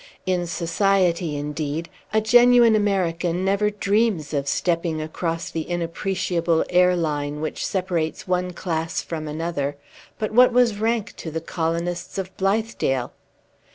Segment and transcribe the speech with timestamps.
[0.25, 7.39] In society, indeed, a genuine American never dreams of stepping across the inappreciable air line
[7.39, 9.75] which separates one class from another.
[10.17, 13.11] But what was rank to the colonists of Blithedale?"